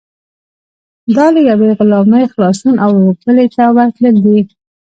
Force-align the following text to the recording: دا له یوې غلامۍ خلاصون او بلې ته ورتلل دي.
دا 1.15 1.25
له 1.35 1.41
یوې 1.49 1.69
غلامۍ 1.77 2.23
خلاصون 2.33 2.75
او 2.85 2.91
بلې 3.23 3.45
ته 3.55 3.63
ورتلل 3.77 4.15
دي. 4.25 4.39